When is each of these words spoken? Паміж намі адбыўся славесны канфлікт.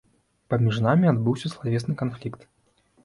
Паміж 0.53 0.79
намі 0.85 1.05
адбыўся 1.11 1.53
славесны 1.57 1.93
канфлікт. 2.01 2.41